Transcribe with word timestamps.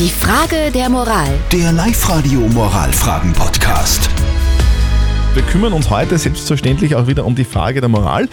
Die 0.00 0.08
Frage 0.08 0.70
der 0.72 0.88
Moral. 0.88 1.28
Der 1.52 1.72
Live-Radio 1.72 2.40
Moralfragen-Podcast. 2.40 4.08
Wir 5.34 5.42
kümmern 5.42 5.74
uns 5.74 5.90
heute 5.90 6.16
selbstverständlich 6.16 6.94
auch 6.94 7.06
wieder 7.06 7.26
um 7.26 7.34
die 7.34 7.44
Frage 7.44 7.82
der 7.82 7.90
Moral. 7.90 8.26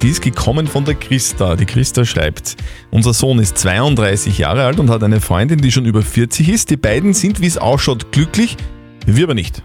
Die 0.00 0.08
ist 0.08 0.22
gekommen 0.22 0.66
von 0.66 0.86
der 0.86 0.94
Christa. 0.94 1.56
Die 1.56 1.66
Christa 1.66 2.06
schreibt, 2.06 2.56
unser 2.90 3.12
Sohn 3.12 3.38
ist 3.38 3.58
32 3.58 4.38
Jahre 4.38 4.64
alt 4.64 4.80
und 4.80 4.88
hat 4.88 5.02
eine 5.02 5.20
Freundin, 5.20 5.60
die 5.60 5.70
schon 5.70 5.84
über 5.84 6.00
40 6.00 6.48
ist. 6.48 6.70
Die 6.70 6.78
beiden 6.78 7.12
sind, 7.12 7.42
wie 7.42 7.48
es 7.48 7.58
ausschaut, 7.58 8.12
glücklich, 8.12 8.56
wir 9.04 9.24
aber 9.24 9.34
nicht. 9.34 9.62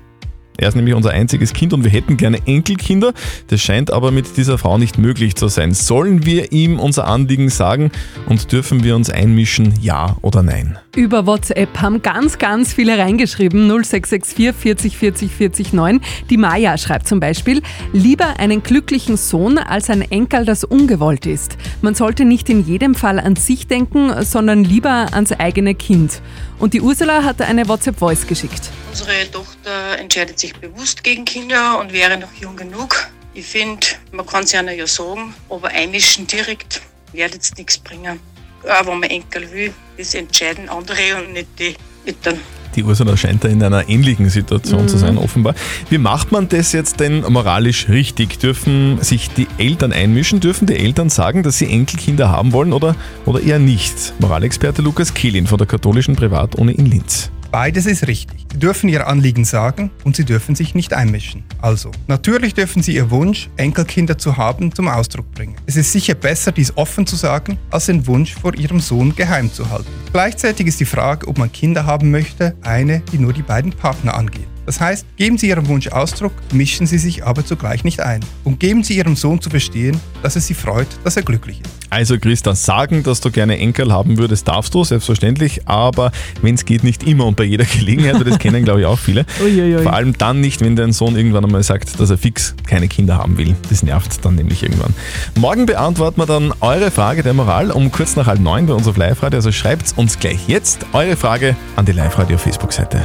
Er 0.58 0.70
ist 0.70 0.76
nämlich 0.76 0.96
unser 0.96 1.12
einziges 1.12 1.54
Kind 1.54 1.74
und 1.74 1.84
wir 1.84 1.92
hätten 1.92 2.18
gerne 2.18 2.40
Enkelkinder. 2.46 3.14
Das 3.48 3.62
scheint 3.62 3.92
aber 3.92 4.12
mit 4.12 4.38
dieser 4.38 4.58
Frau 4.58 4.78
nicht 4.78 4.98
möglich 4.98 5.36
zu 5.36 5.48
sein. 5.48 5.74
Sollen 5.74 6.26
wir 6.26 6.52
ihm 6.52 6.80
unser 6.80 7.08
Anliegen 7.08 7.50
sagen 7.50 7.92
und 8.28 8.52
dürfen 8.52 8.84
wir 8.84 8.96
uns 8.96 9.10
einmischen, 9.10 9.74
ja 9.82 10.18
oder 10.21 10.44
nein? 10.44 10.78
Über 10.96 11.26
WhatsApp 11.26 11.82
haben 11.82 12.02
ganz, 12.02 12.38
ganz 12.38 12.74
viele 12.74 12.98
reingeschrieben. 12.98 13.68
0664 13.68 14.54
40 14.56 14.98
40 14.98 15.32
40 15.32 15.74
9. 15.74 16.02
Die 16.29 16.38
Maja 16.38 16.78
schreibt 16.78 17.07
zum 17.07 17.20
Beispiel, 17.20 17.62
lieber 17.92 18.40
einen 18.40 18.64
glücklichen 18.64 19.18
Sohn 19.18 19.57
als 19.57 19.90
ein 19.90 20.01
Enkel, 20.01 20.46
das 20.46 20.64
ungewollt 20.64 21.26
ist. 21.26 21.57
Man 21.82 21.96
sollte 21.96 22.26
nicht 22.26 22.50
in 22.50 22.65
jedem 22.65 22.96
Fall 22.96 23.20
an 23.20 23.36
sich 23.36 23.68
denken, 23.68 24.12
sondern 24.24 24.64
lieber 24.64 25.07
ans 25.12 25.32
eigene 25.32 25.76
Kind. 25.76 26.21
Und 26.60 26.74
die 26.74 26.82
Ursula 26.82 27.24
hat 27.24 27.42
eine 27.42 27.68
WhatsApp-Voice 27.68 28.28
geschickt. 28.28 28.71
Unsere 28.98 29.30
Tochter 29.30 30.00
entscheidet 30.00 30.40
sich 30.40 30.56
bewusst 30.56 31.04
gegen 31.04 31.26
Kinder 31.26 31.82
und 31.82 31.92
wäre 31.92 32.17
noch 32.17 32.31
jung 32.40 32.56
genug. 32.56 33.09
Ich 33.34 33.45
finde, 33.45 33.86
man 34.14 34.26
kann 34.26 34.45
sie 34.45 34.56
einer 34.56 34.72
ja 34.72 34.88
sagen, 34.88 35.34
aber 35.50 35.68
einmischen 35.68 36.26
direkt 36.28 36.81
wird 37.12 37.34
jetzt 37.34 37.58
nichts 37.58 37.78
bringen. 37.78 38.22
Auch 38.64 38.88
wenn 38.88 39.00
man 39.02 39.09
Enkel 39.09 39.52
will, 39.52 39.73
das 39.98 40.14
entscheiden 40.16 40.70
andere 40.70 40.95
und 41.18 41.34
nicht 41.34 41.50
die 41.59 41.76
Eltern. 42.06 42.40
Die 42.78 42.84
Ursula 42.86 43.18
scheint 43.18 43.44
da 43.44 43.50
in 43.50 43.62
einer 43.62 43.90
ähnlichen 43.90 44.30
Situation 44.30 44.84
Mhm. 44.84 44.88
zu 44.88 44.98
sein, 44.98 45.18
offenbar. 45.18 45.56
Wie 45.90 45.98
macht 45.98 46.32
man 46.32 46.48
das 46.48 46.72
jetzt 46.72 47.02
denn 47.02 47.20
moralisch 47.28 47.90
richtig? 47.90 48.40
Dürfen 48.40 49.02
sich 49.04 49.30
die 49.30 49.48
Eltern 49.58 49.92
einmischen? 49.92 50.40
Dürfen 50.40 50.68
die 50.68 50.76
Eltern 50.78 51.09
sagen, 51.09 51.44
dass 51.44 51.58
sie 51.58 51.70
Enkelkinder 51.70 52.30
haben 52.30 52.54
wollen 52.54 52.72
oder, 52.72 52.96
oder 53.26 53.42
eher 53.42 53.59
nicht? 53.59 54.14
Moralexperte 54.20 54.82
Lukas 54.82 55.14
Kehlin 55.14 55.48
von 55.48 55.58
der 55.58 55.68
katholischen 55.68 56.16
Privatuni 56.16 56.72
in 56.72 56.86
Linz. 56.86 57.30
Beides 57.56 57.86
ist 57.86 58.06
richtig. 58.08 58.45
Sie 58.52 58.59
dürfen 58.59 58.89
ihr 58.89 59.08
Anliegen 59.08 59.45
sagen 59.45 59.89
und 60.03 60.17
sie 60.17 60.25
dürfen 60.25 60.56
sich 60.56 60.75
nicht 60.75 60.92
einmischen. 60.92 61.45
Also, 61.62 61.89
natürlich 62.08 62.53
dürfen 62.53 62.84
sie 62.84 62.94
ihr 62.94 63.09
Wunsch, 63.12 63.50
Enkelkinder 63.56 64.17
zu 64.17 64.36
haben, 64.36 64.75
zum 64.75 64.89
Ausdruck 64.89 65.31
bringen. 65.31 65.56
Es 65.66 65.78
ist 65.78 65.94
sicher 65.94 66.16
besser, 66.16 66.52
dies 66.52 66.75
offen 66.75 67.08
zu 67.08 67.16
sagen, 67.16 67.58
als 67.72 67.86
den 67.86 68.08
Wunsch 68.08 68.34
vor 68.34 68.56
ihrem 68.56 68.81
Sohn 68.81 69.16
geheim 69.16 69.50
zu 69.53 69.70
halten. 69.70 69.88
Gleichzeitig 70.12 70.67
ist 70.67 70.81
die 70.81 70.86
Frage, 70.86 71.30
ob 71.30 71.38
man 71.38 71.50
Kinder 71.50 71.86
haben 71.86 72.12
möchte, 72.12 72.58
eine, 72.62 73.00
die 73.14 73.20
nur 73.20 73.31
die 73.31 73.42
beiden 73.42 73.72
Partner 73.72 74.16
angeht. 74.16 74.47
Das 74.66 74.81
heißt, 74.81 75.06
geben 75.16 75.38
Sie 75.38 75.47
Ihrem 75.47 75.67
Wunsch 75.67 75.88
Ausdruck, 75.88 76.34
mischen 76.52 76.88
Sie 76.88 76.97
sich 76.97 77.23
aber 77.23 77.45
zugleich 77.45 77.86
nicht 77.86 78.02
ein. 78.02 78.19
Und 78.44 78.59
geben 78.59 78.84
Sie 78.84 78.97
Ihrem 78.97 79.16
Sohn 79.16 79.40
zu 79.40 79.50
verstehen, 79.50 79.97
dass 80.23 80.36
es 80.36 80.47
Sie 80.47 80.56
freut, 80.56 80.88
dass 81.03 81.16
er 81.16 81.23
glücklich 81.23 81.62
ist. 81.62 81.84
Also 81.96 82.20
Christa, 82.20 82.56
sagen, 82.56 83.04
dass 83.04 83.22
du 83.22 83.32
gerne 83.32 83.58
Enkel 83.58 83.94
haben 83.94 84.18
würdest, 84.18 84.50
darfst 84.50 84.74
du, 84.74 84.84
selbstverständlich, 84.84 85.62
aber 85.66 86.12
wenn 86.42 86.56
es 86.56 86.66
geht, 86.66 86.84
nicht 86.84 87.04
immer 87.04 87.26
und 87.26 87.38
bei 87.38 87.46
jeder 87.46 87.64
Gelegenheit, 87.78 88.18
das 88.28 88.38
kennen 88.38 88.66
glaube 88.66 88.82
ich 88.82 88.86
auch 88.86 89.00
viele. 89.00 89.26
Uiuiui. 89.42 89.82
Vor 89.82 89.94
allem 89.94 90.18
dann 90.18 90.42
nicht, 90.42 90.60
wenn 90.60 90.76
dein 90.76 90.92
Sohn 90.92 91.16
irgendwann 91.16 91.46
einmal 91.46 91.64
sagt, 91.64 91.98
dass 91.98 92.10
er 92.10 92.18
fix 92.18 92.54
keine 92.68 92.90
Kinder 92.90 93.18
haben 93.18 93.38
will. 93.38 93.56
Das 93.70 93.82
nervt 93.82 94.26
dann 94.26 94.36
nämlich 94.36 94.62
irgendwann. 94.62 94.94
Morgen 95.40 95.66
beantworten 95.66 96.20
wir 96.20 96.26
dann 96.26 96.52
eure 96.60 96.92
Frage 96.92 97.24
der 97.24 97.34
Moral 97.34 97.72
um 97.72 97.90
kurz 97.94 98.18
nach 98.18 98.28
halb 98.28 98.42
neun 98.42 98.66
bei 98.66 98.74
uns 98.74 98.90
auf 98.90 98.98
Live-Radio, 98.98 99.38
also 99.38 99.54
schreibt 99.54 99.98
uns 99.98 100.20
gleich 100.20 100.50
jetzt 100.50 100.86
eure 100.92 101.16
Frage 101.16 101.56
an 101.78 101.86
die 101.86 101.94
Live-Radio 101.94 102.38
Facebook-Seite. 102.38 103.02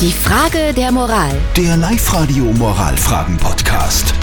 Die 0.00 0.12
Frage 0.12 0.72
der 0.74 0.92
Moral. 0.92 1.36
Der 1.58 1.76
Live-Radio 1.76 2.44
Moralfragen-Podcast. 2.44 4.14